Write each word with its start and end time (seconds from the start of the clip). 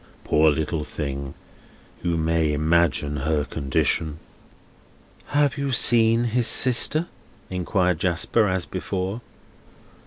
"Poor 0.23 0.49
little 0.49 0.83
thing! 0.83 1.35
You 2.01 2.17
may 2.17 2.53
imagine 2.53 3.17
her 3.17 3.45
condition." 3.45 4.17
"Have 5.27 5.59
you 5.59 5.71
seen 5.71 6.23
his 6.23 6.47
sister?" 6.47 7.07
inquired 7.51 7.99
Jasper, 7.99 8.47
as 8.47 8.65
before. 8.65 9.21